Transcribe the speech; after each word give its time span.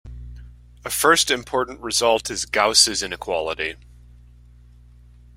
A 0.83 0.89
first 0.89 1.29
important 1.29 1.79
result 1.79 2.31
is 2.31 2.45
Gauss's 2.45 3.03
inequality. 3.03 3.75